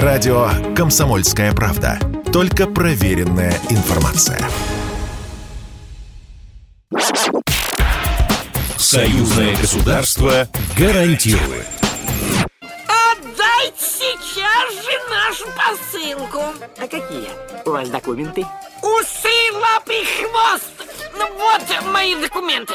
[0.00, 1.98] Радио «Комсомольская правда».
[2.32, 4.40] Только проверенная информация.
[8.78, 11.66] Союзное государство гарантирует.
[12.88, 16.40] Отдайте сейчас же нашу посылку.
[16.78, 17.28] А какие
[17.66, 18.46] у вас документы?
[18.80, 20.72] Усы, лапы, хвост.
[21.18, 22.72] Ну вот мои документы.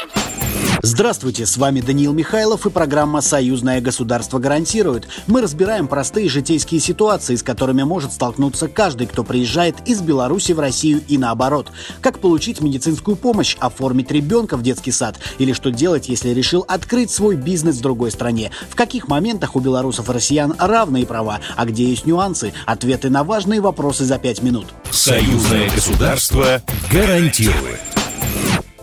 [0.90, 5.06] Здравствуйте, с вами Даниил Михайлов и программа «Союзное государство гарантирует».
[5.26, 10.60] Мы разбираем простые житейские ситуации, с которыми может столкнуться каждый, кто приезжает из Беларуси в
[10.60, 11.70] Россию и наоборот.
[12.00, 17.10] Как получить медицинскую помощь, оформить ребенка в детский сад или что делать, если решил открыть
[17.10, 18.50] свой бизнес в другой стране.
[18.70, 22.54] В каких моментах у белорусов и россиян равные права, а где есть нюансы.
[22.64, 24.68] Ответы на важные вопросы за пять минут.
[24.90, 27.97] Союзное государство гарантирует.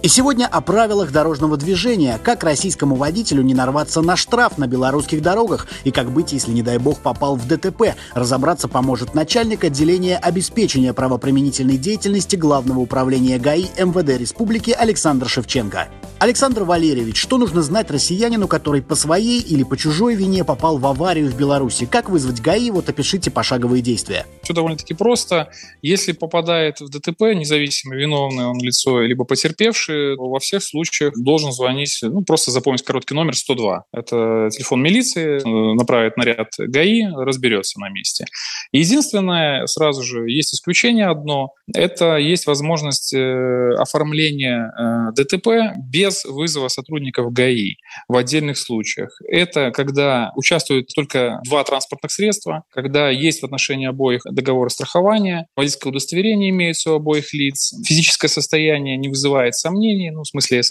[0.05, 5.19] И сегодня о правилах дорожного движения, как российскому водителю не нарваться на штраф на белорусских
[5.19, 7.95] дорогах и как быть, если, не дай бог, попал в ДТП.
[8.13, 15.87] Разобраться поможет начальник отделения обеспечения правоприменительной деятельности Главного управления ГАИ МВД Республики Александр Шевченко.
[16.19, 20.85] Александр Валерьевич, что нужно знать россиянину, который по своей или по чужой вине попал в
[20.85, 21.87] аварию в Беларуси?
[21.87, 22.69] Как вызвать ГАИ?
[22.69, 24.27] Вот опишите пошаговые действия.
[24.45, 25.49] Все довольно-таки просто.
[25.81, 31.97] Если попадает в ДТП, независимо, виновное он лицо, либо потерпевший, во всех случаях должен звонить,
[32.03, 33.85] ну, просто запомнить короткий номер 102.
[33.91, 35.41] Это телефон милиции,
[35.75, 38.25] направит наряд ГАИ, разберется на месте.
[38.71, 46.67] Единственное, сразу же, есть исключение одно, это есть возможность э, оформления э, ДТП без вызова
[46.67, 49.19] сотрудников ГАИ в отдельных случаях.
[49.27, 55.91] Это когда участвуют только два транспортных средства, когда есть в отношении обоих договор страхования, водительское
[55.91, 60.61] удостоверение имеется у обоих лиц, физическое состояние не вызывает сомнений, ну, в смысле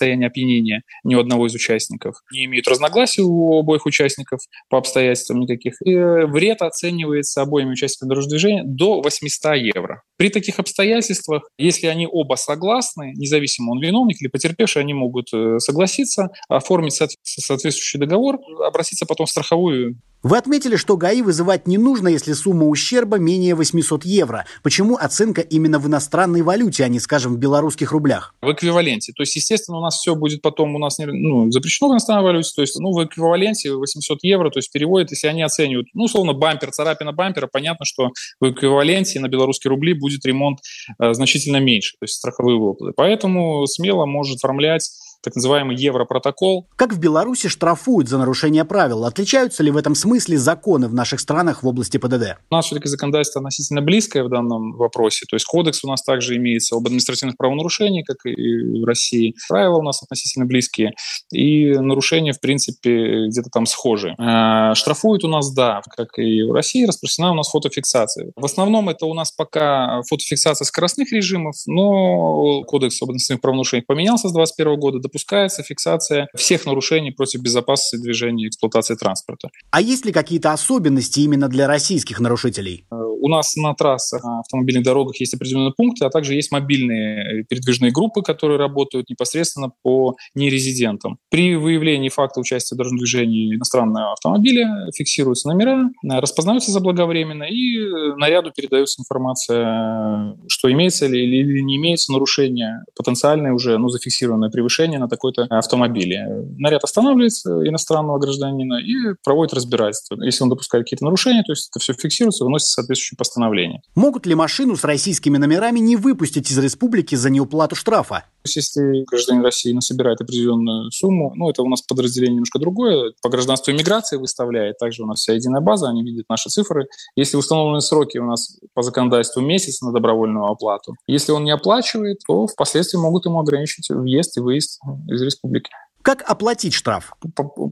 [0.00, 2.16] состояние опьянения ни у одного из участников.
[2.32, 5.74] Не имеют разногласий у обоих участников по обстоятельствам никаких.
[5.84, 10.02] И э, вред оценивается обоими участниками дорожного движения до 800 евро.
[10.16, 15.58] При таких обстоятельствах, если они оба согласны, независимо он виновник или потерпевший, они могут э,
[15.58, 22.08] согласиться, оформить соответствующий договор, обратиться потом в страховую вы отметили, что ГАИ вызывать не нужно,
[22.08, 24.44] если сумма ущерба менее 800 евро.
[24.62, 28.34] Почему оценка именно в иностранной валюте, а не, скажем, в белорусских рублях?
[28.42, 29.12] В эквиваленте.
[29.14, 32.50] То есть, естественно, у нас все будет потом у нас ну, запрещено в иностранной валюте.
[32.54, 36.34] То есть, ну, в эквиваленте 800 евро, то есть переводят, если они оценивают, ну, условно,
[36.34, 38.10] бампер, царапина бампера, понятно, что
[38.40, 40.58] в эквиваленте на белорусские рубли будет ремонт
[40.98, 42.92] э, значительно меньше, то есть страховые выплаты.
[42.94, 44.90] Поэтому смело может оформлять
[45.22, 46.66] так называемый Европротокол.
[46.76, 49.04] Как в Беларуси штрафуют за нарушение правил?
[49.04, 52.38] Отличаются ли в этом смысле законы в наших странах в области ПДД?
[52.50, 55.26] У нас все-таки законодательство относительно близкое в данном вопросе.
[55.28, 59.34] То есть кодекс у нас также имеется об административных правонарушениях, как и в России.
[59.48, 60.92] Правила у нас относительно близкие.
[61.32, 64.14] И нарушения, в принципе, где-то там схожи.
[64.18, 68.32] А, штрафуют у нас, да, как и в России, распространена у нас фотофиксация.
[68.36, 74.28] В основном это у нас пока фотофиксация скоростных режимов, но кодекс об административных правонарушениях поменялся
[74.28, 79.48] с 2021 года допускается фиксация всех нарушений против безопасности движения и эксплуатации транспорта.
[79.70, 82.86] А есть ли какие-то особенности именно для российских нарушителей?
[82.90, 87.44] Э, у нас на трассах, на автомобильных дорогах есть определенные пункты, а также есть мобильные
[87.48, 91.18] передвижные группы, которые работают непосредственно по нерезидентам.
[91.30, 97.78] При выявлении факта участия в дорожном движении иностранного автомобиля фиксируются номера, распознаются заблаговременно и
[98.16, 104.98] наряду передается информация, что имеется ли или не имеется нарушение, потенциальное уже, ну, зафиксированное превышение
[105.00, 106.46] на такой-то автомобиле.
[106.58, 110.22] Наряд останавливается иностранного гражданина и проводит разбирательство.
[110.22, 113.82] Если он допускает какие-то нарушения, то есть это все фиксируется, выносится соответствующее постановление.
[113.94, 118.24] Могут ли машину с российскими номерами не выпустить из республики за неуплату штрафа?
[118.44, 123.72] Если гражданин России насобирает определенную сумму, ну, это у нас подразделение немножко другое, по гражданству
[123.72, 126.86] иммиграции выставляет, также у нас вся единая база, они видят наши цифры.
[127.16, 132.20] Если установленные сроки у нас по законодательству месяц на добровольную оплату, если он не оплачивает,
[132.26, 135.70] то впоследствии могут ему ограничить въезд и выезд из республики.
[136.02, 137.12] Как оплатить штраф?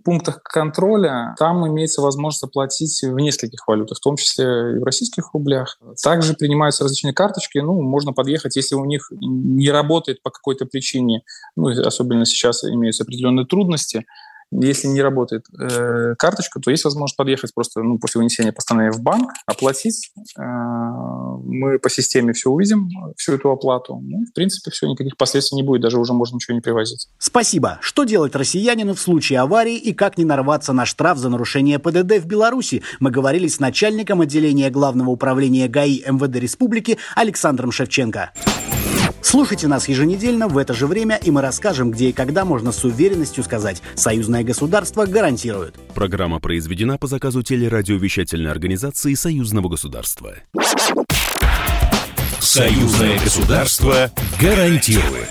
[0.08, 5.34] Пунктах контроля там имеется возможность оплатить в нескольких валютах, в том числе и в российских
[5.34, 5.78] рублях.
[6.02, 7.58] Также принимаются различные карточки.
[7.58, 11.24] Ну, можно подъехать, если у них не работает по какой-то причине,
[11.56, 14.06] ну, особенно сейчас имеются определенные трудности,
[14.50, 19.02] если не работает э, карточка, то есть возможность подъехать просто ну, после вынесения постановления в
[19.02, 20.10] банк, оплатить.
[20.38, 24.00] Э, мы по системе все увидим, всю эту оплату.
[24.02, 27.08] Ну, в принципе, все, никаких последствий не будет, даже уже можно ничего не привозить.
[27.18, 27.78] Спасибо.
[27.80, 32.18] Что делать россиянину в случае аварии и как не нарваться на штраф за нарушение ПДД
[32.18, 32.82] в Беларуси?
[33.00, 38.32] Мы говорили с начальником отделения Главного управления ГАИ МВД Республики Александром Шевченко.
[39.20, 42.84] Слушайте нас еженедельно в это же время, и мы расскажем, где и когда можно с
[42.84, 45.74] уверенностью сказать «Союзное государство гарантирует».
[45.94, 50.36] Программа произведена по заказу телерадиовещательной организации Союзного государства.
[52.40, 54.10] Союзное государство
[54.40, 55.28] гарантирует.